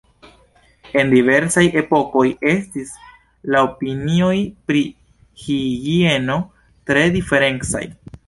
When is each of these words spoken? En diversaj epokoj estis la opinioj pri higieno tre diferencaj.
En 1.01 1.09
diversaj 1.13 1.63
epokoj 1.81 2.23
estis 2.51 2.95
la 3.55 3.61
opinioj 3.67 4.33
pri 4.71 4.81
higieno 5.43 6.39
tre 6.93 7.07
diferencaj. 7.19 7.85